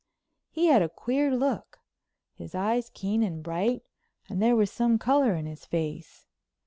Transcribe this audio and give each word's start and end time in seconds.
He 0.49 0.65
had 0.65 0.81
a 0.81 0.89
queer 0.89 1.29
look, 1.29 1.77
his 2.33 2.55
eyes 2.55 2.89
keen 2.91 3.21
and 3.21 3.43
bright, 3.43 3.83
and 4.27 4.41
there 4.41 4.55
was 4.55 4.71
some 4.71 4.97
color 4.97 5.35
in 5.35 5.45
his 5.45 5.63
face. 5.63 6.25